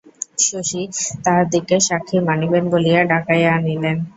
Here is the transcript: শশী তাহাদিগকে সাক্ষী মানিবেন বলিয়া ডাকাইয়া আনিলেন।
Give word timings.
শশী 0.39 0.81
তাহাদিগকে 1.23 1.77
সাক্ষী 1.87 2.17
মানিবেন 2.27 2.63
বলিয়া 2.73 3.01
ডাকাইয়া 3.11 3.51
আনিলেন। 3.57 3.97